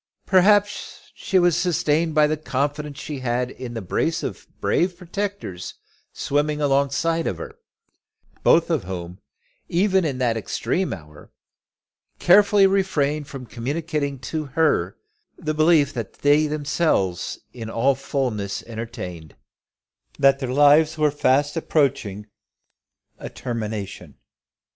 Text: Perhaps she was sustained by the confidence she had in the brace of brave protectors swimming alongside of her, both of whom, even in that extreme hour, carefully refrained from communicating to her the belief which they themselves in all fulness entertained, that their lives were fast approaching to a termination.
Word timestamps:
Perhaps 0.25 1.11
she 1.13 1.37
was 1.37 1.55
sustained 1.55 2.15
by 2.15 2.25
the 2.25 2.35
confidence 2.35 2.97
she 2.97 3.19
had 3.19 3.51
in 3.51 3.75
the 3.75 3.83
brace 3.83 4.23
of 4.23 4.47
brave 4.59 4.97
protectors 4.97 5.75
swimming 6.11 6.59
alongside 6.59 7.27
of 7.27 7.37
her, 7.37 7.55
both 8.41 8.71
of 8.71 8.85
whom, 8.85 9.19
even 9.69 10.03
in 10.03 10.17
that 10.17 10.37
extreme 10.37 10.91
hour, 10.91 11.31
carefully 12.17 12.65
refrained 12.65 13.27
from 13.27 13.45
communicating 13.45 14.17
to 14.17 14.45
her 14.45 14.97
the 15.37 15.53
belief 15.53 15.95
which 15.95 16.13
they 16.23 16.47
themselves 16.47 17.37
in 17.53 17.69
all 17.69 17.93
fulness 17.93 18.63
entertained, 18.63 19.35
that 20.17 20.39
their 20.39 20.51
lives 20.51 20.97
were 20.97 21.11
fast 21.11 21.55
approaching 21.55 22.23
to 22.23 22.29
a 23.19 23.29
termination. 23.29 24.15